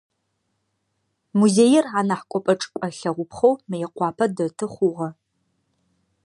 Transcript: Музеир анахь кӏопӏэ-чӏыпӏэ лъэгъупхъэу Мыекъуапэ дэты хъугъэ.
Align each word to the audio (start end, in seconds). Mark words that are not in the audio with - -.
Музеир 1.39 1.85
анахь 1.99 2.25
кӏопӏэ-чӏыпӏэ 2.31 2.87
лъэгъупхъэу 2.97 3.55
Мыекъуапэ 3.69 4.25
дэты 4.35 4.65
хъугъэ. 4.73 5.09